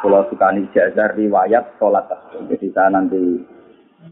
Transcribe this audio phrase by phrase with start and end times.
[0.00, 2.08] kalau sukani jazar riwayat sholat.
[2.48, 3.44] Jadi saya nanti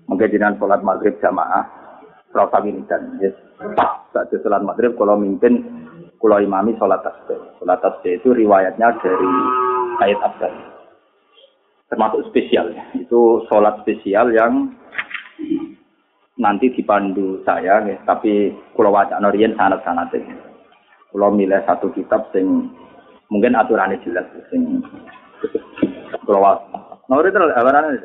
[0.04, 1.64] mungkin dengan sholat maghrib jamaah,
[2.36, 3.16] rasa wiridan.
[3.24, 3.34] Yes.
[3.74, 5.64] Pas saat sholat maghrib, kalau mimpin,
[6.20, 7.40] kalau imami sholat tasbih.
[7.58, 9.30] Sholat tasbih itu riwayatnya dari
[9.98, 10.54] Sayyid Abdul.
[11.88, 12.68] Termasuk spesial.
[12.92, 14.76] Itu sholat spesial yang
[16.38, 17.96] nanti dipandu saya, ya.
[18.06, 20.14] tapi kalau wajah norian sangat-sangat.
[21.08, 22.68] Kalau milih satu kitab sing
[23.32, 24.84] mungkin aturannya jelas sing
[26.26, 26.52] kalau wa
[27.08, 27.96] nori terus awaran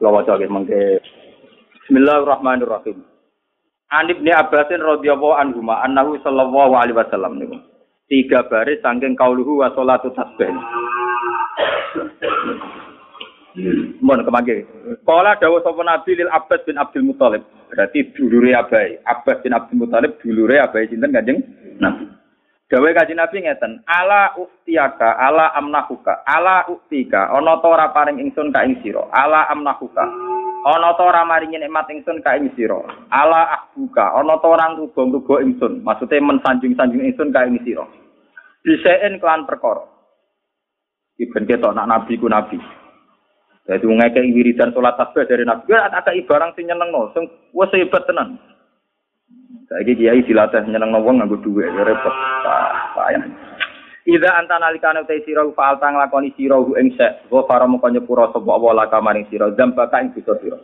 [0.00, 1.00] wajah gitu mungkin
[1.90, 3.02] Bismillahirrahmanirrahim.
[3.90, 7.42] An ibni Abbasin radhiyallahu anhu ma annahu sallallahu alaihi wasallam.
[8.06, 10.54] Tiga baris saking kauluhu wa sholatu tasbih.
[13.98, 14.56] Mohon kemangke.
[15.02, 17.10] Kala dawuh sapa Nabi lil Abbas bin Abdul.
[17.10, 19.02] Berarti dulure Abai.
[19.02, 19.90] Abbas bin Abdul
[20.22, 21.42] dulure Abai sinten Kanjeng
[21.82, 22.19] Nabi.
[22.70, 28.54] Dawe Kanjeng Nabi ngeten, ala uktiyaka, ala amnahuka, ala uktika, ana ta ora paring ingsun
[28.54, 30.06] ka ing sira, ala amnahuka.
[30.70, 32.78] Ana ta ora maringi nikmat ingsun ka ing sira,
[33.10, 37.82] ala ahbuka, ana ta ora ngrugo-ngrugo ingsun, maksude mensanjung-sanjung ingsun ka ing sira.
[38.62, 39.82] Disein kelan perkara.
[41.18, 42.54] Iben ketok nak nabi ku nabi.
[43.66, 47.74] Jadi ngekei wiridan sholat tasbih dari nabi, ya ada barang sing nyenengno, sing wis
[48.06, 48.38] tenan.
[49.70, 52.10] Saiki kiai dilatih nyeneng wong nganggo dhuwit ya repot.
[52.98, 53.22] Payah.
[54.02, 58.34] Ida anta nalikane utai sira fa alta nglakoni sira ing sek, wa fara moko nyepura
[58.34, 60.58] sapa wa la kamaring sira zamba ka ing dosa sira.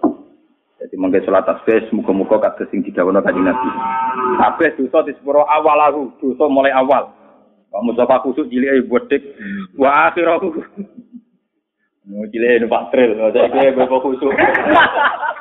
[0.83, 3.71] Jadi mungkin sholat tasbih muga-muga kados sing didhawuhna kanjeng Nabi.
[4.43, 7.15] Kabeh dosa disepuro awalahu, dosa mulai awal.
[7.71, 9.23] Pak Mustafa kusuk cilik bodhek
[9.79, 10.51] wa akhirahu.
[12.11, 14.35] Mau cilik numpak trail, saya kira bapak kusuk.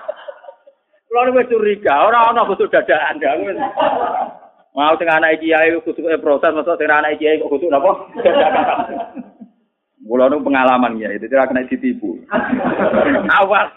[1.16, 3.24] Kalau wis curiga, ora ana kusuk dadakan.
[4.76, 8.04] Mau sing anak kiai kusuke proses, masa sing anak kiai kok kusuk napa?
[10.04, 12.20] Kulo nu pengalaman ya, itu tidak kena ditipu.
[13.32, 13.68] Awal.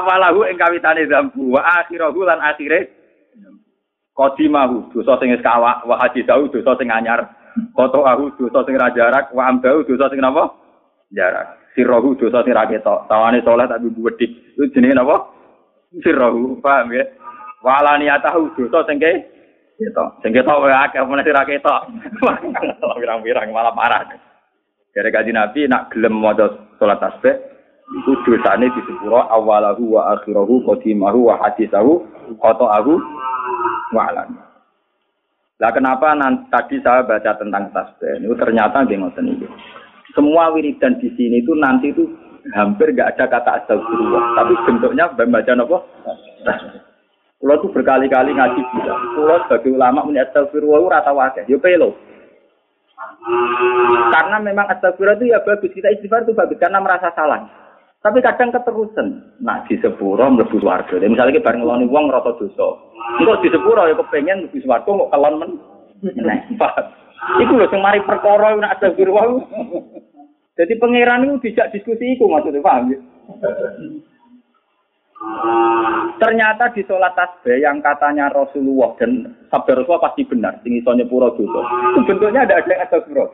[0.00, 2.88] Awalahu ing kawitane zambu wa akhirahu lan akhire
[4.16, 7.28] qadimahu dosa sing wis kawak wa hadisahu dosa sing anyar
[7.76, 10.56] koto ahu dosa sing ra jarak wa amdahu dosa sing napa
[11.12, 13.06] jarak sirrohu dosa sing ra ketok.
[13.06, 15.30] Tawane saleh tapi wedhik itu jenenge napa?
[16.02, 17.04] Sirrohu paham ya?
[17.62, 19.12] Wala niatahu dosa sing ke
[19.78, 20.22] ketok.
[20.22, 21.90] Sing ketok wae akeh meneh sing ra ketok.
[23.00, 24.04] Pirang-pirang malah parah
[24.90, 26.50] dari kaji nabi nak gelem maca
[26.82, 27.34] salat tasbih
[28.02, 32.02] iku dosane disepuro awalahu wa akhirahu qadimahu wa hadisahu
[32.38, 32.92] qata'ahu
[33.94, 34.30] wa alam.
[35.60, 39.46] Lah kenapa nanti, tadi saya baca tentang tasbih itu ternyata nggih ngoten iki.
[40.14, 42.04] Semua wiridan di sini itu nanti itu
[42.56, 45.78] hampir nggak ada kata astagfirullah, tapi bentuknya baca apa?
[47.40, 51.96] Kulo tuh berkali-kali ngaji bilang, kulo sebagai ulama punya astagfirullah ora tau akeh, yo pelo.
[54.12, 57.48] Karena memang astagfirullah itu ya bagus, kita istighfar itu bagus karena merasa salah.
[58.00, 59.36] Tapi kadang keterusan.
[59.44, 60.96] Nah, di sepuro mlebu swarga.
[61.04, 62.68] Misalnya kita bareng ngeloni wong ngrasa dosa.
[63.20, 65.50] Engko di sepuro ya kepengen mlebu swarga kok kelon men.
[66.16, 66.40] Nah,
[67.20, 69.36] Iku lho sing mari perkara ada wae.
[70.56, 72.98] Jadi pangeran itu dijak diskusi iku maksudnya paham ya?
[76.20, 81.32] Ternyata di sholat tasbih yang katanya Rasulullah dan sabda Rasulullah pasti benar, sing iso nyepuro
[81.32, 81.60] dosa.
[81.96, 83.24] Itu bentuknya ada ada ada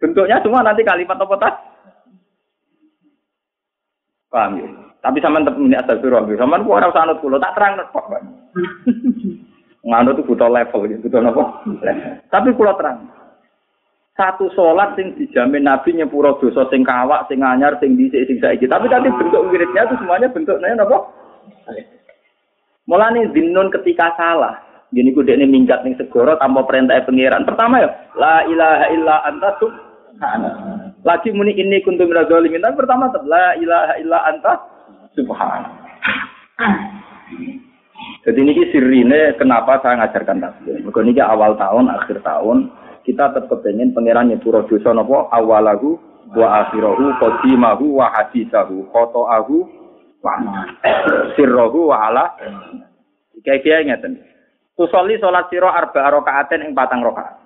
[0.00, 1.56] Bentuknya semua nanti kalimat apa tas?
[4.28, 4.68] Paham ya?
[5.04, 6.36] Tapi sama tetap ini astagfirullah.
[6.40, 8.08] Sama ku ora usah anut kula, tak terang kok.
[9.84, 11.44] Nganut itu butuh level gitu, butuh apa?
[12.32, 13.04] Tapi kula terang.
[14.16, 18.64] Satu sholat sing dijamin Nabi nyepuro dosa sing kawak, sing anyar, sing dhisik, sing saiki.
[18.64, 20.98] Tapi tadi bentuk wiridnya itu semuanya bentuknya apa?
[22.88, 24.56] Mulane dinun ketika salah.
[24.94, 27.42] Gini ku dekne minggat ning segoro tanpa perintah pangeran.
[27.42, 30.94] Pertama ya, la ilaha illa anta subhanallah.
[31.02, 32.62] Lagi muni ini kuntum minaz zalimin.
[32.62, 34.52] Tapi pertama la ilaha illa anta
[35.18, 35.74] subhanallah.
[38.24, 40.80] Jadi ini sirine kenapa saya ngajarkan tasbih.
[40.80, 42.72] Mergo niki awal tahun, akhir tahun
[43.04, 46.00] kita tetap kepengen pangeran nyepuro dosa napa awalahu
[46.32, 49.56] wa akhirahu qadimahu wa hadisahu qata'ahu
[50.24, 50.32] wa
[51.36, 52.24] sirrahu wa ala
[53.44, 54.24] Kayak ngeten.
[54.72, 57.36] Tusolli salat sira arba rakaatin ing patang rakaat.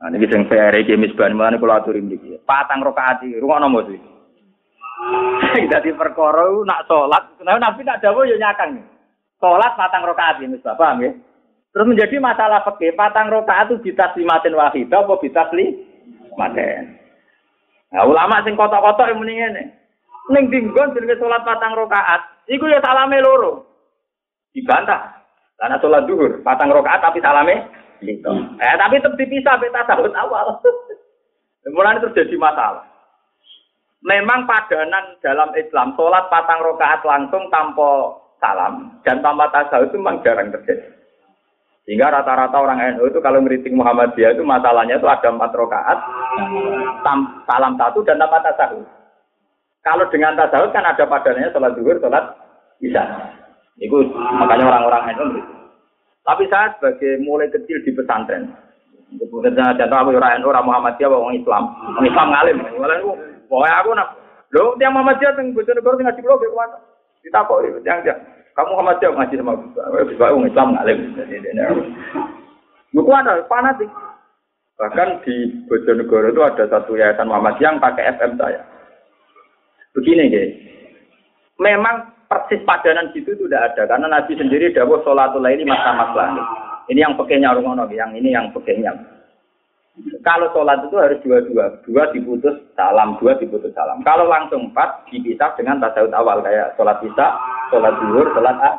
[0.00, 2.40] Nah, ini sing PR iki misbah mulane kula aturi mriki.
[2.48, 5.68] Patang rakaat iki rungono mos iki.
[5.68, 8.95] Dadi perkara nak salat, nah Nabi nak dawuh ya nyakang.
[9.36, 11.12] Salat patang rakaat iki misbah, paham ya?
[11.76, 15.76] Terus menjadi masalah fikih, patang rakaat itu bitaslimatin wahidah apa bitasli
[16.40, 16.96] maten.
[17.92, 19.64] Nah, ulama sing kotok-kotok yang mending ngene.
[20.32, 23.68] Ning dinggon jenenge salat patang rakaat, iku ya salame loro.
[24.56, 25.20] Dibantah.
[25.56, 27.68] Karena salat zuhur patang rakaat tapi salame
[28.00, 28.32] gitu.
[28.60, 30.56] Eh tapi tetap dipisah beta tahun awal.
[31.76, 32.86] Mulai terjadi masalah.
[34.06, 40.20] Memang padanan dalam Islam sholat patang rakaat langsung tanpa salam dan tanpa tasawuf itu memang
[40.22, 40.96] jarang terjadi.
[41.86, 45.98] Sehingga rata-rata orang NU itu kalau ngeriting Muhammadiyah itu masalahnya itu ada empat rakaat,
[47.46, 48.82] salam satu dan tanpa tasawuf.
[49.86, 52.24] Kalau dengan tasawuf kan ada padanannya sholat zuhur, sholat
[52.82, 53.06] bisa.
[53.78, 55.26] Itu makanya orang-orang NU
[56.26, 58.50] Tapi saya sebagai mulai kecil di pesantren,
[59.14, 62.56] Sebenarnya contoh aku orang NU, orang Muhammadiyah, orang Islam, orang Islam ngalim.
[63.46, 64.08] Pokoknya aku nak,
[64.50, 66.78] lo tiang Muhammadiyah yang bojonegoro ngaji blog ke mana?
[67.26, 68.06] Kita kok yang
[68.56, 69.52] kamu sama siapa ngaji sama
[70.08, 70.98] Bisa orang Islam ngalim.
[72.94, 73.90] Buku ada fanatik.
[74.78, 78.60] Bahkan di Bojonegoro itu ada satu yayasan Muhammad yang pakai FM saya.
[79.96, 80.52] Begini guys,
[81.56, 86.44] memang persis padanan situ itu tidak ada karena Nabi sendiri dawuh sholatul ini masa masalah.
[86.92, 88.92] Ini yang pekehnya orang yang ini yang pekehnya.
[89.96, 94.04] Kalau sholat itu harus dua-dua, dua diputus salam, dua diputus salam.
[94.04, 97.32] Kalau langsung empat dipisah dengan tasawuf awal kayak sholat isya,
[97.72, 98.70] sholat zuhur, sholat a.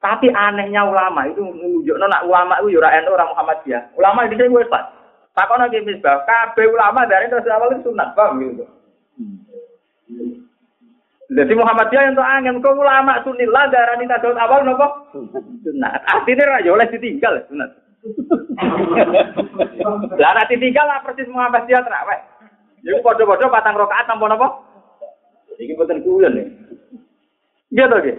[0.00, 3.82] Tapi anehnya ulama itu menunjuk nak ulama itu yura NU orang Muhammadiyah.
[4.00, 4.88] Ulama di sini gue pas.
[5.36, 8.64] Takon lagi misbah, kabeh ulama dari terus awal itu sunat, bang gitu.
[11.28, 14.86] Jadi Muhammadiyah yang tuh angin, kok ulama sunillah darah tasawuf awal nopo
[15.60, 16.00] sunat.
[16.08, 17.83] Artinya raja oleh ditinggal sunat.
[20.20, 22.20] Lah nanti tinggal lah persis Muhammadiyah terawih.
[22.84, 24.48] Iku padha-padha patang rakaat tanpa napa?
[25.56, 26.46] Iki boten kuyon nih.
[27.74, 28.16] Toh, nggih.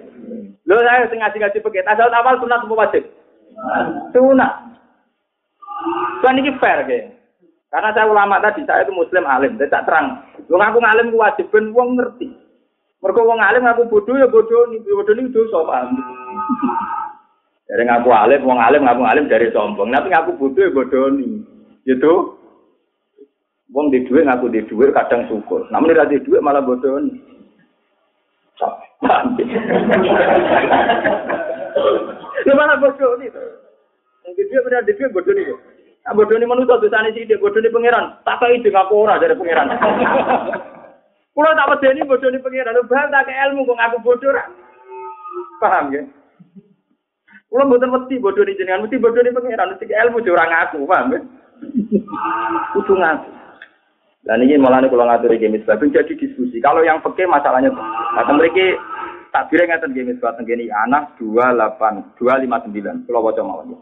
[0.65, 3.03] Lho saya sing ngaji-ngaji pakai tasawuf awal sunat apa wajib?
[4.09, 4.51] Sunat.
[6.25, 7.13] Kan iki fair, nggih.
[7.69, 10.23] Karena saya ulama tadi, saya itu muslim alim, saya tak terang.
[10.47, 12.31] Wong aku ngalim ku wajib ben wong ngerti.
[13.03, 15.93] Mergo wong alim aku bodoh ya bodoh bodoh nih dosa paham.
[17.65, 19.89] Dari ngaku alim, wong alim ngaku alim dari sombong.
[19.89, 21.41] Tapi ngaku bodoh ya bodoh nih.
[21.89, 22.13] Gitu.
[23.73, 25.65] Wong di duit ngaku di duit kadang syukur.
[25.73, 27.17] Namun di duit malah bodoh nih.
[32.45, 33.33] Lu malah bodoh nih.
[34.37, 35.49] Di duit benar di duit bodoh nih.
[36.05, 36.77] Nah, nih manusia
[37.17, 38.21] sih dia bodoh nih pangeran.
[38.21, 39.73] Tak kayak itu ngaku ora dari pangeran.
[41.33, 42.77] Kulo tak pedeni bodoh nih pangeran.
[42.77, 44.37] Lu bahas tak ilmu kok ngaku bodoh
[45.55, 46.03] Paham ya?
[47.49, 51.19] Kulo mboten mesti bodoh di jenengan, mesti di pangeran, mesti ilmu curang aku, paham ya?
[52.75, 53.29] Kudu ngaku.
[54.25, 56.57] Dan ini malah nih kalau ngatur game itu jadi diskusi.
[56.57, 58.73] Kalau yang peke masalahnya, nah mereka
[59.29, 63.05] tak kira ngatur game itu gini anak dua delapan dua lima sembilan.
[63.05, 63.77] Kalau baca mawon.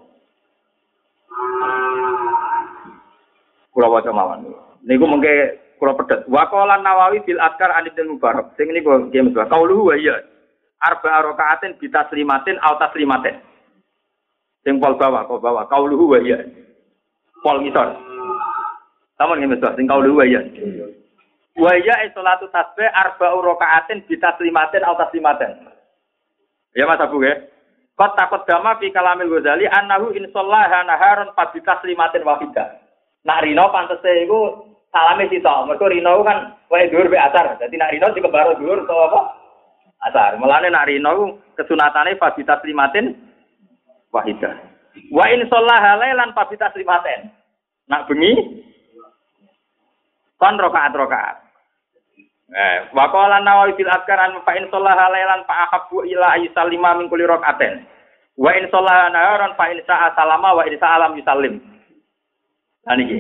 [3.72, 4.52] Kalau baca mawon.
[4.84, 6.28] Niku mungkin kalau pedet.
[6.28, 8.52] Wakolan Nawawi bil askar anid dan mubarak.
[8.60, 9.40] Sing ini gue game itu.
[9.48, 10.20] Kau lu ya.
[10.84, 13.40] Arba rokaatin bita selimatin autas selimatin.
[14.64, 15.68] Sing pol bawah, kau bawah.
[15.68, 16.40] Kau lu ya.
[17.44, 18.14] Pol ngisor.
[19.20, 20.42] Sampun nggih Mas, sing kaulu wa ya.
[21.54, 25.70] Wa ya salatu tasbih arba'u raka'atin bi taslimatin aw taslimatin.
[26.74, 27.38] Ya Mas Abu ya.
[27.94, 32.82] Qad taqaddama fi kalamil Ghazali annahu in shallaha naharon fa taslimatin wahidah.
[33.24, 35.54] Nak rino pantese iku salame sito.
[35.70, 37.56] Mergo rino kan wae dhuwur be asar.
[37.62, 39.22] Dadi nak rino dikebaro dhuwur utawa apa?
[40.10, 40.42] Asar.
[40.42, 43.14] Mulane nak rino kesunatane fa bi taslimatin
[44.14, 44.54] wahidah.
[45.10, 47.34] Wa in shallaha lailan fa bi taslimatin.
[47.90, 48.62] Nak bengi
[50.38, 51.38] kon rokaat rokaat.
[52.54, 57.26] Eh, wakola nawawi fil askaran fa in sallaha lailan fa ahabbu ila ayusallima min kulli
[57.26, 57.82] rakaatin.
[58.38, 61.58] Wa in sallaha naharan fa in sa'a salama wa in sa'a lam yusallim.
[62.86, 63.18] Nah niki.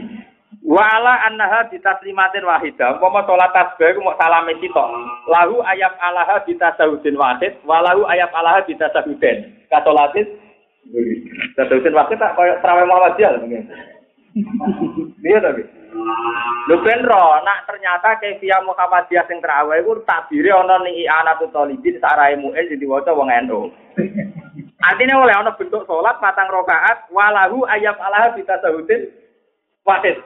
[0.61, 3.01] Wa ala annaha bi taslimatin wahidah.
[3.01, 4.89] Umpama salat tasbih ku mok salame sitok.
[5.25, 9.65] Lahu ayat alaha bi tasawudin wahid wa lahu ayat alaha bi tasawudin.
[11.55, 13.63] Tasawudin wahid tak koyo traweh Muhammadiyah mungkin.
[15.23, 15.63] Iya tapi.
[16.67, 22.01] Lho ben ro, nak ternyata kefia Muhammadiyah sing terawih iku takdire ana ning I'anatul Talibin
[22.01, 23.69] sarai mu'in sing diwaca wong NU.
[24.83, 29.07] Artinya oleh ana bentuk salat patang rakaat walahu ayat Allah bisa sahutin
[29.85, 30.17] wahid.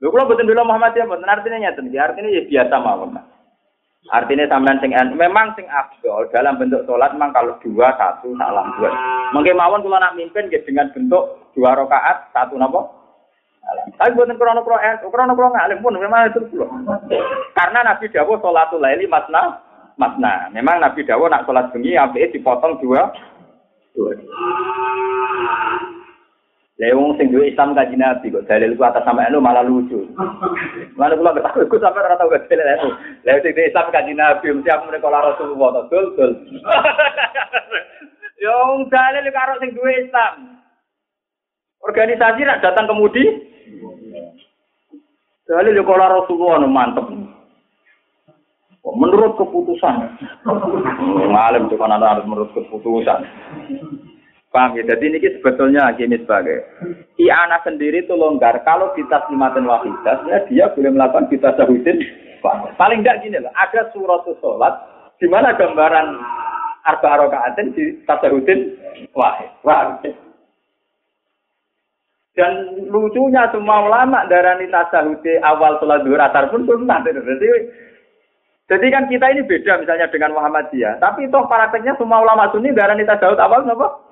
[0.00, 3.27] Lho kula boten bela Muhammadiyah boten artinya nyeten, artinya ya biasa mawon.
[4.08, 8.88] Artinya sampean sing memang sing afdol dalam bentuk sholat memang kalau dua satu salam dua.
[9.36, 12.88] Mungkin mawon kalau nak mimpin gitu, dengan bentuk dua rakaat satu napa?
[14.00, 16.64] Tapi buatan krono krono eh krono krono ngalim pun memang itu puluh.
[17.52, 19.60] Karena Nabi Dawo sholatul laili matna
[20.00, 20.48] matna.
[20.56, 23.12] Memang Nabi Dawo nak sholat bengi api dipotong dua
[23.92, 24.16] dua.
[26.78, 30.06] Lewung sing duwe Islam kaji Nabi kok dalil ku atas sama elu malah lucu.
[30.94, 32.94] Mana kula ketahui ku sampe ora tau dalil.
[33.26, 36.32] Lewung sing duwe Islam kaji Nabi mesti aku mrene kala Rasulullah to dul dul.
[38.46, 40.62] Yo dalil karo sing duwe Islam.
[41.82, 43.26] Organisasi rak datang kemudi.
[45.50, 47.10] Dalil yo kala Rasulullah mantep.
[48.86, 50.14] Menurut keputusan.
[51.34, 53.26] Ngalim tuh kan harus menurut keputusan.
[54.58, 54.82] Paham ya?
[54.90, 56.66] Jadi ini sebetulnya gini sebagai
[57.14, 58.58] Iana sendiri itu longgar.
[58.66, 62.02] Kalau kita simatin wahidah, ya dia boleh melakukan kita sahudin.
[62.74, 64.74] Paling enggak gini loh, ada surat sholat
[65.22, 66.18] di mana gambaran
[66.90, 68.74] arba rokaatin di tasahudin
[69.14, 69.46] wahid.
[69.62, 70.10] Paham ya?
[72.34, 76.98] Dan lucunya semua ulama darani tasahudi awal sholat dua asar pun sunnah.
[77.06, 77.46] Jadi,
[78.66, 80.98] jadi kan kita ini beda misalnya dengan Muhammadiyah.
[80.98, 84.07] Tapi toh prakteknya semua ulama sunni darani tasahud awal apa?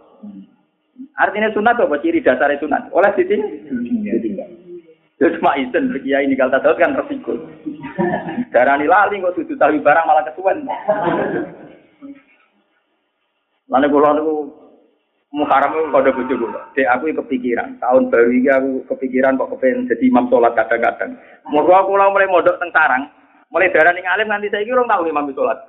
[1.16, 2.92] Artinya sunat apa ciri dasar sunat?
[2.92, 3.37] Oleh sini?
[5.16, 7.40] Itu cuma isen kiai ini kalau tahu kan resiko.
[8.52, 10.68] Darah lali kok sudut tahu barang malah kesuwen.
[13.73, 14.35] Lalu kalau aku
[15.32, 16.62] muharam itu kode bojo gue.
[16.76, 17.80] Dek aku kepikiran.
[17.80, 21.16] Tahun baru ini aku kepikiran kok kepengen jadi imam sholat kadang-kadang.
[21.49, 23.08] Mau aku mulai modok teng sarang.
[23.49, 25.58] Mulai darah ning alim nanti saya kira tahu imam sholat.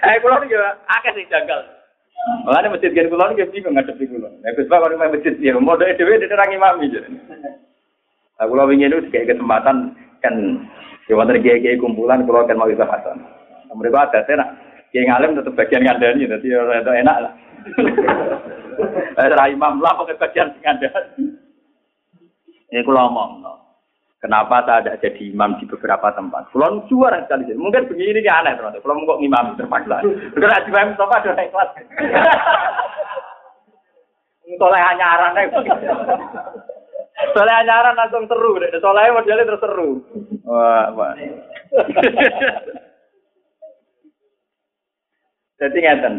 [0.00, 1.60] Eh kalau juga akeh sih janggal.
[2.20, 4.28] Malah masjid gen kula nggih bingung ngadepi kula.
[4.44, 6.92] Nek Gus Pak kalau masjid ya modho dhewe diterang imami.
[6.92, 10.34] Nah, kula wingi itu kayak kesempatan kan
[11.08, 13.24] ya wonten kiai kumpulan kula kan mau bisa hasan.
[13.72, 14.48] Mereka ada nak
[14.92, 17.32] kiai ngalim tetap bagian ngandani dadi ora enak lah.
[19.20, 21.24] Eh imam lah pakai bagian ngandani.
[22.68, 23.44] Ini kula omong.
[24.20, 26.52] Kenapa saya tidak jadi imam di beberapa tempat?
[26.52, 27.56] Kulon juara sekali.
[27.56, 28.76] Mungkin begini ini aneh teman.
[28.84, 30.04] Kulon kok imam terpaksa.
[30.36, 31.70] Karena di imam Mustafa ada naik kelas.
[34.60, 35.32] Soleh anyaran
[37.32, 38.60] Soleh anyaran langsung seru.
[38.60, 40.04] Soleh modelnya terus seru.
[40.44, 41.16] Wah, wah.
[45.64, 46.14] Jadi ngeten.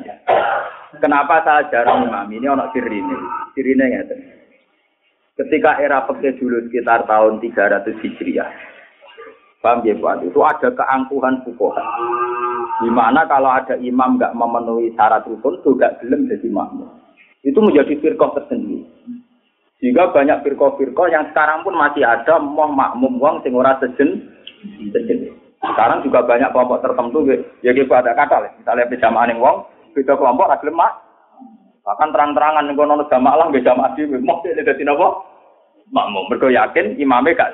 [0.97, 3.17] Kenapa saya jarang imam ini orang sirine?
[3.53, 4.40] Sirine ngeten.
[5.39, 8.51] Ketika era pakai dulu sekitar tahun 300 Hijriah.
[9.61, 10.25] Paham ya Pak?
[10.27, 11.85] Itu ada keangkuhan fukoha.
[12.81, 16.89] Di mana kalau ada imam nggak memenuhi syarat rukun, itu nggak belum jadi makmum.
[17.45, 18.85] Itu menjadi firqah tersendiri.
[19.77, 24.29] Sehingga banyak firqah-firqah yang sekarang pun masih ada mau makmum wong sing ora sejen.
[25.61, 27.21] Sekarang juga banyak kelompok tertentu
[27.61, 28.51] ya gitu ada kata lah.
[28.57, 30.81] Misalnya berjamaah ning wong, beda kelompok ra gelem
[31.81, 34.21] Bahkan terang-terangan ning kono jamaah lah beda jamaah dhewe.
[34.21, 35.07] Mau dadi napa?
[35.89, 36.29] Makmum.
[36.29, 37.51] Mergo yakin imame gak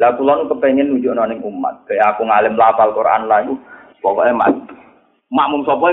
[0.00, 3.52] Lah kula nu kepengin nunjukno ning umat, kayak aku ngalim lafal Quran lah iku
[4.00, 4.48] pokoke mak
[5.28, 5.92] makmum sapa.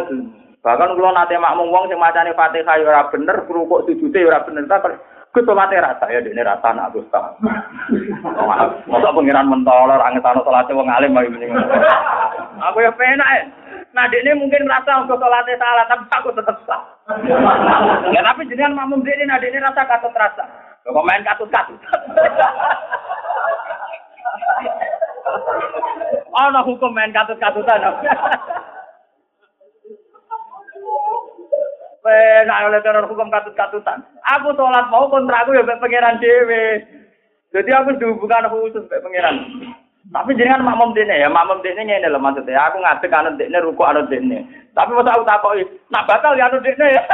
[0.63, 4.63] Bahkan kula nate makmum wong sing macane Fatihah ora bener, rukuk sujude ora bener.
[4.71, 4.95] Tak
[5.37, 7.35] Gus mate rasa ya dene rasa nak Gus ta.
[8.89, 11.13] Masa pengiran mentolor angetano salate wong alim
[12.57, 13.43] Aku ya penak ya.
[13.97, 16.85] Nah, ini mungkin rasa untuk sholatnya salah, tapi aku tetap sah.
[18.13, 20.45] ya, tapi jenengan makmum ini, nah ini rasa katut rasa.
[20.85, 21.81] Kok main katut-katut.
[26.29, 27.81] oh, no hukum main katut-katutan.
[32.45, 34.05] Nah, oleh karena hukum katut-katutan.
[34.37, 36.85] Aku sholat mau kontra aku ya pengiran dewe.
[37.49, 39.66] Jadi aku dihubungkan khusus pengiran.
[40.07, 42.71] Tapi jangan makmum dene ya, makmum dene ngene lho maksudnya.
[42.71, 44.39] Aku ngadeg anu dene ruku anu dene.
[44.71, 47.03] Tapi masa aku takoki, nak batal ya anu dene ya.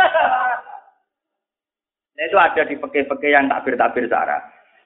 [2.14, 4.38] Nah, itu ada di peke-peke yang takbir-takbir sarah.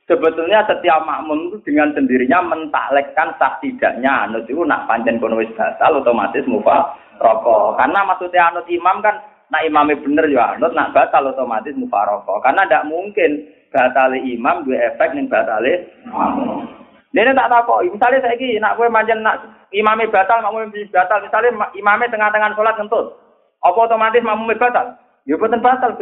[0.08, 6.00] Sebetulnya setiap makmum itu dengan sendirinya mentaklekkan sah tidaknya anut itu nak panjen kono batal
[6.00, 7.76] otomatis mufa rokok.
[7.76, 9.20] Karena maksudnya anut imam kan
[9.52, 12.40] nak imamnya bener ya anut nak batal otomatis mufa rokok.
[12.40, 15.68] Karena tidak mungkin batal imam dua efek ning batal
[16.08, 16.77] makmum.
[17.16, 19.40] Dene tak takoki, misalnya saya ini, nak gue manjen nak
[19.72, 23.16] imame batal, makmum batal, misalnya imame tengah-tengah sholat ngentut,
[23.64, 24.92] apa otomatis makmum batal?
[25.24, 25.96] Ya betul batal,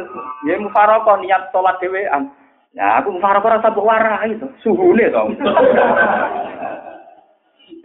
[0.49, 2.33] ya mufarokoh niat sholat dewean.
[2.73, 5.37] Ya aku mufarokoh rasa berwarna itu, suhune dong.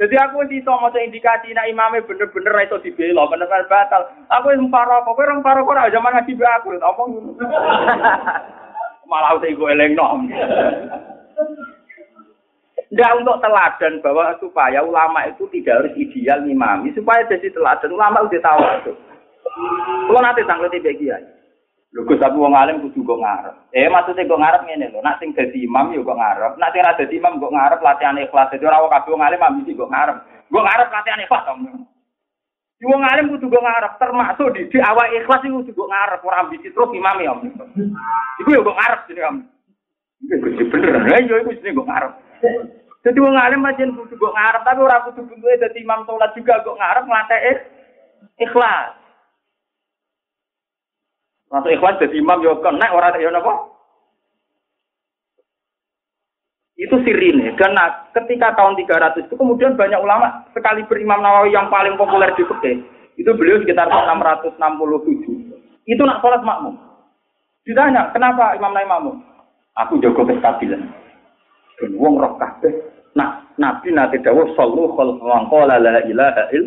[0.01, 4.09] Jadi aku sih so mau indikasi nak imame bener-bener itu dibela, bener-bener batal.
[4.33, 7.03] Aku wis mufarokoh, kowe orang mufarokoh ora zaman ngaji aku, apa?
[9.13, 9.93] Malah udah gue eleng
[12.91, 18.27] Enggak untuk teladan bahwa supaya ulama itu tidak harus ideal ngimami, supaya jadi teladan ulama
[18.27, 18.93] udah tahu itu.
[20.11, 21.23] Kalau nanti tanggal tiga kiai,
[21.95, 23.55] lu gus aku wong alim kudu kok ngarep.
[23.71, 26.83] Eh maksudnya kok ngarep ngene lho, nak sing dadi imam yo kok ngarep, nak sing
[26.83, 28.51] ora dadi imam kok ngarep latihan ikhlas.
[28.51, 30.17] Jadi ora kabeh wong alim ambisi kok ngarep.
[30.51, 31.45] Kok ngarep latihan ikhlas.
[32.81, 36.75] Wong alim kudu kok ngarep, termasuk di, di awal ikhlas kudu kok ngarep, ora ambisi
[36.75, 37.39] terus imam ya.
[38.43, 39.37] Iku yo kok ngarep jenenge am.
[40.27, 42.13] Iku bener, ayo iku jenenge kok ngarep.
[43.01, 46.61] Jadi wong alim aja kudu kok ngarep, tapi ora kudu bentuke dadi imam salat juga
[46.61, 47.53] kok ngarep nglateke
[48.45, 48.93] ikhlas.
[51.49, 53.73] Masuk ikhlas jadi imam yo kena ora yo napa?
[56.81, 57.57] Itu sirine.
[57.57, 62.45] Nah, ketika tahun 300 itu kemudian banyak ulama sekali berimam Nawawi yang paling populer di
[62.45, 62.81] fikih.
[63.21, 64.57] Itu beliau sekitar 667.
[65.85, 66.81] Itu nak sholat makmum.
[67.69, 69.17] Ditanya, kenapa Imam Nawawi makmum?
[69.77, 71.00] Aku jago kestabilan.
[71.81, 72.73] Dan wong roh kabeh.
[73.17, 76.65] Nah, Nabi nanti dawuh sallu khalqan qala la ilaha il.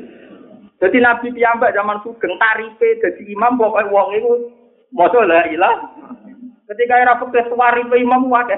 [0.81, 4.31] Jadi Nabi piyambak zaman sugeng tarife dadi imam pokoke wong iku
[4.93, 5.75] Masa la ilah.
[6.69, 8.57] Ketika era fikih suwari imam wae.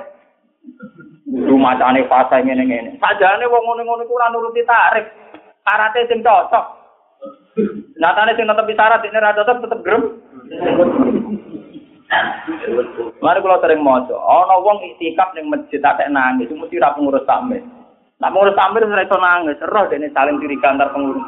[1.26, 3.00] Kudu macane fasa ngene-ngene.
[3.00, 5.08] Sajane wong ngono-ngono ku ora nuruti tarif.
[5.64, 6.66] Syaratnya sing cocok.
[7.98, 10.04] Nyatane sing tetep syarat ini ra cocok tetep grem.
[13.20, 17.66] Mari kalau sering maca, ana wong iktikaf ning masjid tak nangis, mesti ra pengurus tamir.
[18.22, 21.26] Nak pengurus tamir ora iso nangis, roh dene saling diri antar pengurus.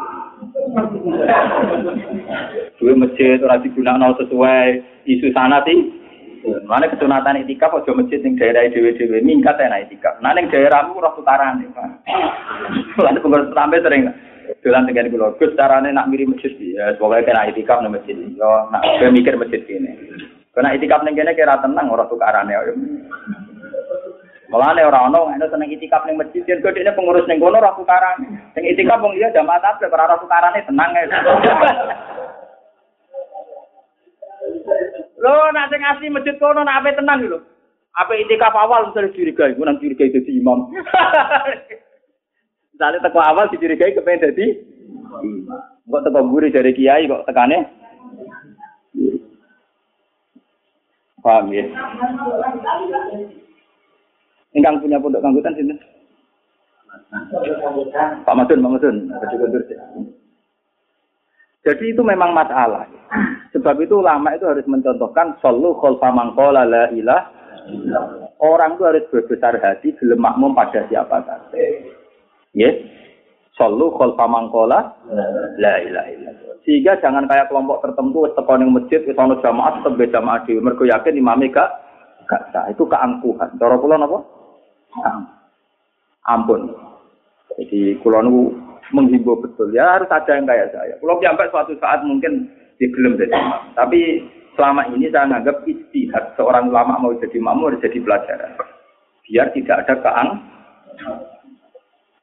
[2.78, 4.66] Duwe masjid ora digunakno sesuai
[5.10, 5.98] isu sana sih.
[6.70, 10.22] Mana kesunatan itikaf aja masjid ning daerah dhewe-dhewe mingkat enak itikaf.
[10.22, 11.66] Nah ning daerahmu ora tukaran.
[13.02, 14.14] Lan pengurus sampe sering
[14.62, 15.34] dolan dengan kula.
[15.42, 18.14] Gus carane nak mirip masjid ya pokoke kena itikaf nang masjid.
[18.14, 19.92] Yo nak mikir masjid kene.
[20.58, 22.50] Kena itikaf ning kene kira tenang ora tukarane.
[24.50, 27.78] Mulane ora ono nek seneng itikaf ning masjid yen kok dekne pengurus ning kono ora
[27.78, 28.26] tukaran.
[28.58, 31.06] Sing itikaf wong iya jamaah tabligh ora tukarane tenang ae.
[35.22, 37.38] Lho nek sing asli masjid kono nek ape tenang lho.
[37.94, 40.66] Ape itikaf awal misalnya curiga iku nang curiga dadi imam.
[42.74, 44.46] Misalnya teko awal dicurigai kepengen dadi
[45.22, 45.62] imam.
[45.86, 47.78] Kok teko mburi dari kiai kok tekane
[51.28, 51.68] Paham ya?
[54.56, 55.76] Ingkang punya pondok kanggutan sini.
[58.24, 58.98] Pak Madun, Pak Madun,
[61.68, 62.88] Jadi itu memang masalah.
[63.52, 67.28] Sebab itu ulama itu harus mencontohkan solu kholfa mangkola la ilah.
[68.40, 71.60] Orang itu harus berbesar hati gelem makmum pada siapa saja.
[72.56, 72.80] Yes.
[73.58, 74.86] Solu kholfa mangkola
[75.58, 76.34] la ilah ilah.
[76.62, 80.86] Sehingga jangan kayak kelompok tertentu wis teko masjid wis ana jamaah tetep jamaah dhewe mergo
[80.86, 81.74] yakin imame gak
[82.30, 82.70] gak sah.
[82.70, 83.58] Itu keangkuhan.
[83.58, 84.22] Cara kula napa?
[86.28, 86.70] ampun.
[87.58, 88.36] Jadi kulo nu
[88.94, 90.94] menghimbau betul ya harus ada yang kayak saya.
[91.02, 93.74] Kulo sampai suatu saat mungkin digelem jadi imam.
[93.74, 94.22] Tapi
[94.54, 98.54] selama ini saya menganggap istihad seorang ulama mau jadi imam harus jadi pelajaran.
[99.26, 100.30] Biar tidak ada keang.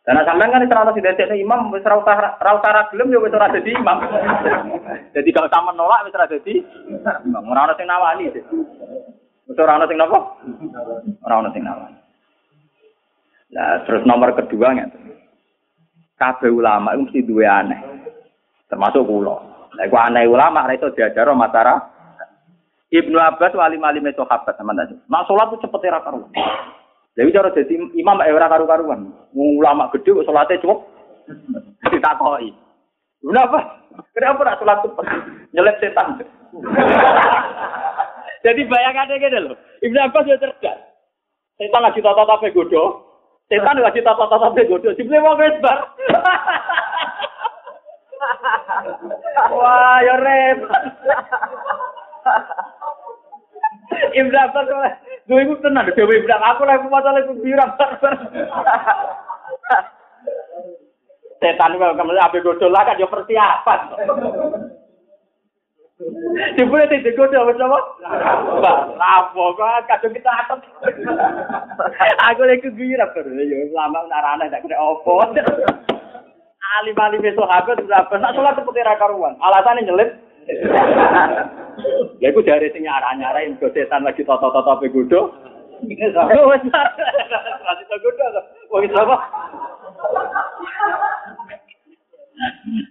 [0.04, 3.72] Karena sampean kan terlalu tidak jadi imam, wis ra ra gelem ya wis ora dadi
[3.72, 4.04] imam.
[5.16, 6.60] Jadi gak usah menolak wis ora dadi
[7.24, 7.48] imam.
[7.48, 8.28] Ora ono sing nawani.
[9.48, 10.18] Wis ora ono sing napa?
[11.24, 11.96] Ora ono sing nawani.
[13.56, 14.92] Nah, terus nomor kedua nggak
[16.14, 17.80] Kabeh ulama itu mesti dua aneh.
[18.68, 19.36] Termasuk kula.
[19.72, 21.80] Nah, iku aneh ulama ra iso diajar matara.
[22.92, 24.94] Ibnu Abbas wali mali sahabat teman tadi.
[25.00, 26.28] Sholat tuh cepet era karuan.
[27.14, 29.14] Jadi cara jadi imam era karu-karuan.
[29.34, 30.82] Ulama gede sholatnya cukup
[31.86, 32.50] ditakoi.
[33.22, 33.58] Kenapa?
[34.12, 35.06] Kenapa nak sholat cepet?
[35.54, 36.18] Nyelip setan.
[38.44, 39.56] Jadi bayangkan aja gitu loh.
[39.80, 40.76] Ibnu Abbas ya cerdas.
[41.56, 43.08] Setan lagi tata-tata godo,
[43.48, 45.78] Setan lagi tata-tata godo, sibuk mau bar.
[49.48, 50.82] Wah, ya repot.
[54.20, 54.68] Ibnu Abbas
[55.24, 57.70] gue iku tenan dhewe Ibnu aku lagi maca lagi biram.
[61.40, 63.80] Setan kok kemene ape godol lah kan yo persiapan.
[66.58, 67.80] Jebule te digoda wis apa?
[69.00, 70.60] Lapo kok kadung kita atot.
[72.32, 75.24] Aku lek kegirap terus ya lama narane tak kira opo.
[76.80, 79.38] Ali-ali besok habis sudah nak salat seperti ra karuan.
[79.38, 80.10] Alasane nyelip.
[82.20, 85.32] Ya iku dari sing nyara-nyara yang setan lagi toto-toto pe godo.
[85.84, 86.64] Wis
[87.64, 88.26] masih godo.
[88.70, 89.16] Wong apa?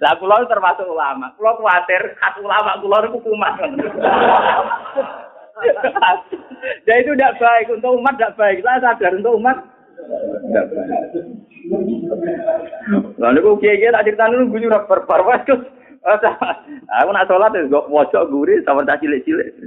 [0.02, 1.32] Lah kula termasuk ulama.
[1.38, 3.54] Kula kuwatir khas ulama kula niku kumat.
[6.84, 8.60] Ya itu tidak baik untuk umat tidak baik.
[8.66, 9.58] Saya sadar untuk umat
[13.24, 15.64] Lalu kok kiai tak cerita dulu gue perparwas terus.
[16.04, 19.50] Aku nak sholat ya, gue pojok gurih sama tak cilik-cilik.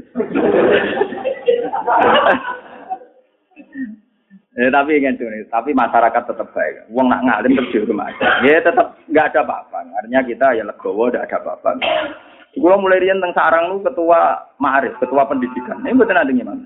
[4.57, 5.20] Ya, tapi kan
[5.53, 6.88] tapi masyarakat tetap baik.
[6.88, 8.09] Uang nak ngalim di rumah
[8.40, 9.85] Ya tetap nggak ada apa-apa.
[10.01, 11.77] Artinya kita ya legowo, tidak ada apa-apa.
[12.57, 15.85] Gue mulai rian tentang sarang lu ketua ma'arif, ketua pendidikan.
[15.85, 16.64] Ini betul ada gimana?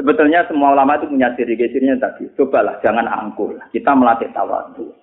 [0.00, 2.24] Sebetulnya semua ulama itu punya ciri cirinya tadi.
[2.32, 3.60] Cobalah jangan angkuh.
[3.68, 4.96] Kita melatih tawadu.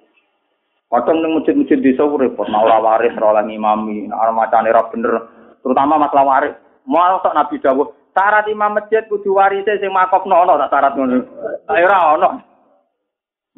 [0.88, 5.12] Kadang ning masjid-masjid desa repot, mau ora waris ora ngimami, ora macane ora bener.
[5.60, 6.56] Terutama masalah waris.
[6.88, 11.28] Mau sok Nabi dawuh, syarat imam masjid kudu warise sing makofno ono tak syarat ngono.
[11.68, 12.30] Ayo ora ono.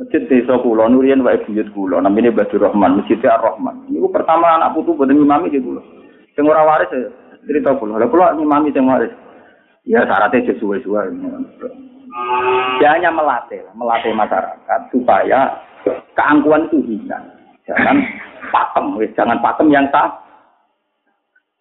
[0.01, 3.93] Masjid desa kula nurian wae buyut kula namine Badur Rahman, Masjid Ar-Rahman.
[3.93, 5.85] Niku pertama anak putu boten ngimami di kula.
[6.33, 6.89] Sing ora waris
[7.45, 8.01] cerita kula.
[8.01, 9.13] Lah kula ngimami sing waris.
[9.85, 11.13] Ya syaratnya sesuai-sesuai.
[12.79, 15.61] Dia hanya melatih, melatih masyarakat supaya
[16.17, 17.25] keangkuhan itu hilang.
[17.69, 18.01] Jangan
[18.49, 20.09] pakem, jangan pakem yang sah.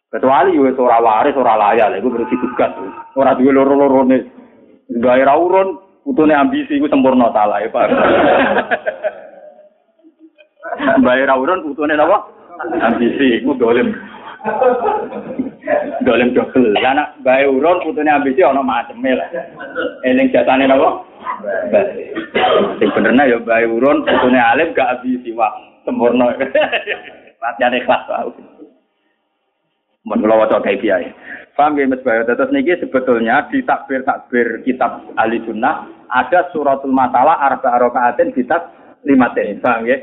[0.08, 2.72] Kecuali yo ora waris, ora layak, iku berarti tugas.
[3.12, 4.24] Ora duwe loro-lorone.
[4.88, 5.76] Gawe ra urun,
[6.32, 7.88] ambisi iku sempurna salah ya, Pak.
[11.04, 12.24] Bae ra urun napa?
[12.88, 13.92] Ambisi iku dolim.
[16.04, 16.72] Dolem dobel.
[16.80, 19.28] Lah nak bae urun putune ambisi ana maceme lah.
[20.06, 21.04] Eling jatane napa?
[22.80, 25.52] Sing benerna ya bae urun putune alim gak ambisi wah
[25.84, 26.32] sempurna.
[27.42, 28.32] Latihan ikhlas wae.
[30.08, 31.12] Mun kula waca kae kiai.
[31.58, 32.22] Paham ya Mas Bayu?
[32.22, 38.70] Terus niki sebetulnya di takbir-takbir kitab ahli sunnah ada suratul masalah arba rokaatin kitab
[39.02, 39.58] lima ten.
[39.58, 39.98] Paham ya?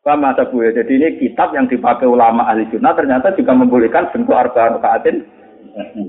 [0.00, 0.72] Paham ada Bu ya?
[0.72, 5.28] Jadi ini kitab yang dipakai ulama ahli sunnah ternyata juga membolehkan bentuk arba rokaatin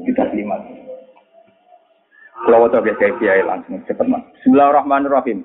[0.07, 0.55] kitab lima.
[2.47, 4.23] Kalau waktu kayak kiai langsung cepat mas.
[4.39, 5.43] Bismillahirrahmanirrahim.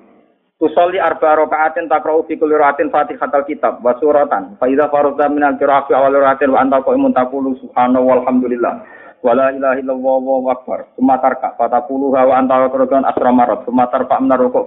[0.57, 4.55] Tusolli arba rakaatin takra'u fi kulli rakaatin Fatihatul kitab wa suratan.
[4.55, 8.73] Fa idza farada min al-qira'ati awal rakaatin wa anta qa'imun taqulu subhanahu walhamdulillah.
[9.27, 10.87] Wa la ilaha illallah wa akbar.
[10.95, 13.67] Summa tarka wa anta qira'an asra marat.
[13.67, 14.65] Summa tarfa min rukuk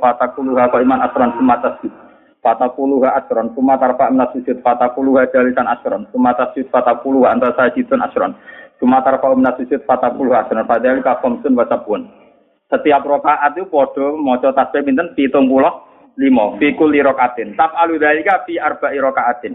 [0.69, 2.10] qa'iman asran summa tasjud.
[2.41, 6.09] Fataquluha asran summa tarfa min sujud fataquluha jalisan asran.
[6.09, 8.33] Summa tasjud fataquluha anta sajidun asran.
[8.81, 10.65] Summa tarfa min sujud fataquluha asran.
[10.65, 12.09] Padahal ka khamsun wa sabun.
[12.73, 17.59] Setiap rokaat itu podo maca tasbih pinten 75 fi kulli rokaatin.
[17.59, 19.55] Tap alu dalika fi arba'i rokaatin.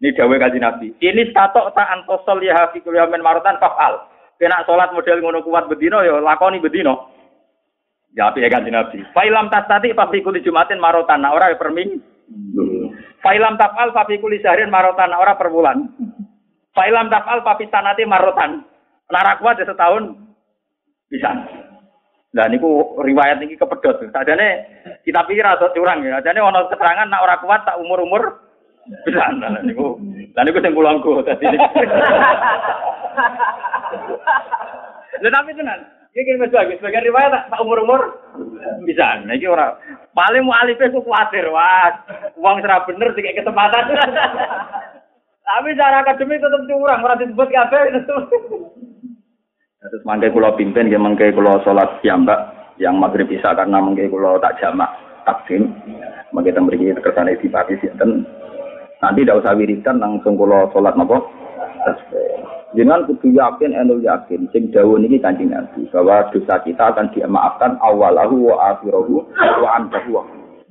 [0.00, 0.96] Ini dawuh kanjeng Nabi.
[1.00, 4.06] Ini statok ta antosol ya fi kulli yamin marutan fa'al.
[4.40, 7.08] Kena salat model ngono kuat bedino ya lakoni bedino.
[8.16, 9.00] Ya api kanjeng Nabi.
[9.12, 11.20] Failam tastati fa fi kulli jumatin marotan.
[11.20, 12.13] Nah, ora per ming.
[13.20, 15.12] Failam tafal fa fi kulli syahrin marotan.
[15.16, 15.84] Ora per bulan.
[16.76, 18.64] Failam tafal fa fi sanati marotan.
[19.12, 20.16] Lara kuat ya setahun
[21.12, 21.30] bisa.
[22.34, 24.00] Nah niku riwayat ini kepedot.
[24.10, 24.48] Sadane
[25.06, 26.18] kita pikir atau curang ya.
[26.18, 28.42] Sadane ono keterangan nak ora kuat tak umur-umur
[29.06, 29.24] bisa.
[29.38, 30.00] Nah niku
[30.34, 31.46] lah niku sing kula dadi.
[35.22, 35.93] Lha tapi tenan.
[36.14, 36.78] Iki wis bagus.
[36.78, 38.22] Sebagian riwayat tak umur-umur
[38.86, 39.18] bisa.
[39.26, 39.74] Nah iki ora
[40.14, 41.50] paling mau alife ku kuatir.
[41.50, 41.90] Wah,
[42.38, 43.84] uang serah bener sih kesempatan.
[45.44, 47.82] Tapi secara akademik tetap curang, ora disebut kabeh.
[49.84, 54.40] Terus mangke kula pimpin nggih mangke kula salat piyambak yang maghrib bisa karena mangke kula
[54.40, 54.88] tak jamak
[55.28, 55.68] takdim.
[56.30, 58.24] Mangke teng mriki kersane dipati sinten.
[59.02, 61.20] Nanti tidak usah wiridan langsung kula salat napa?
[62.74, 67.78] Jangan kudu yakin enul yakin sing dawuh niki Kanjeng Nabi bahwa dosa kita akan dimaafkan
[67.78, 69.22] awalahu wa akhirahu
[69.62, 70.18] wa antahu.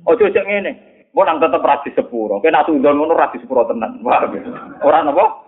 [0.04, 0.72] Ojo cek ngene.
[1.16, 2.42] Mau nang tetep rasi sepuro.
[2.44, 4.02] Kena tundon ngono rasi sepuro tenan.
[4.04, 4.20] Wah,
[4.84, 5.44] ora napa?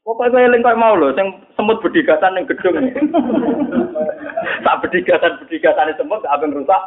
[0.00, 2.72] Pokoknya saya eling mau loh, yang semut berdigatan yang gedung.
[4.64, 6.82] tak berdigatan semut, apa yang rusak?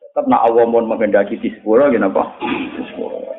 [0.00, 2.22] Tetap nak Allah mau menghendaki di sepuro, gimana apa?
[2.80, 3.33] Sepuro.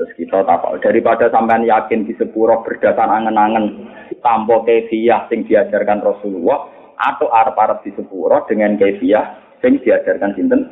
[0.00, 3.84] Terus kita tahu daripada sampean yakin di sepuro berdasar angen-angen
[4.24, 10.64] tanpa kefiah yang diajarkan Rasulullah atau arep-arep di sepuro dengan kefiah yang diajarkan sinten.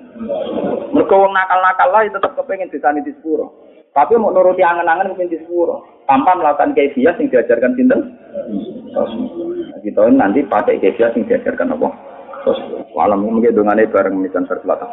[0.96, 3.52] Mergo wong nakal-nakal lah tetap kepengen disani di sepuro.
[3.92, 5.84] Tapi mau nuruti angen-angen mungkin di sepuro.
[6.08, 8.00] Tanpa melakukan kefiah yang diajarkan sinten.
[9.84, 11.88] Kita nanti pakai kefiah yang diajarkan apa?
[12.48, 12.60] Terus
[12.96, 14.88] malam mungkin dengan bareng misalnya serta